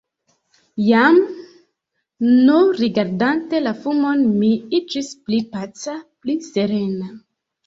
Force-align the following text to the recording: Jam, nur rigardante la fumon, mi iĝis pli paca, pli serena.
Jam, 0.85 1.17
nur 2.47 2.71
rigardante 2.85 3.59
la 3.67 3.75
fumon, 3.85 4.25
mi 4.39 4.51
iĝis 4.79 5.11
pli 5.29 5.43
paca, 5.53 5.95
pli 6.25 6.37
serena. 6.49 7.13